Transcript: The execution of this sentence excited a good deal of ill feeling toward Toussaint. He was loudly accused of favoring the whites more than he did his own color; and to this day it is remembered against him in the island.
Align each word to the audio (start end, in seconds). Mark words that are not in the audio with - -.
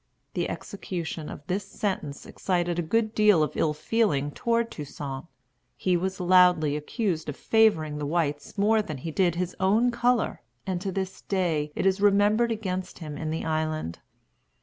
The 0.33 0.49
execution 0.49 1.29
of 1.29 1.45
this 1.45 1.63
sentence 1.63 2.25
excited 2.25 2.79
a 2.79 2.81
good 2.81 3.13
deal 3.13 3.43
of 3.43 3.55
ill 3.55 3.75
feeling 3.75 4.31
toward 4.31 4.71
Toussaint. 4.71 5.25
He 5.77 5.95
was 5.95 6.19
loudly 6.19 6.75
accused 6.75 7.29
of 7.29 7.35
favoring 7.37 7.99
the 7.99 8.07
whites 8.07 8.57
more 8.57 8.81
than 8.81 8.97
he 8.97 9.11
did 9.11 9.35
his 9.35 9.55
own 9.59 9.91
color; 9.91 10.41
and 10.65 10.81
to 10.81 10.91
this 10.91 11.21
day 11.21 11.71
it 11.75 11.85
is 11.85 12.01
remembered 12.01 12.51
against 12.51 12.97
him 12.97 13.15
in 13.15 13.29
the 13.29 13.45
island. 13.45 13.99